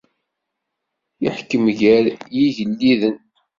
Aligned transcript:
Iḥkem 1.27 1.65
gar 1.79 2.05
yigelliden. 2.39 3.17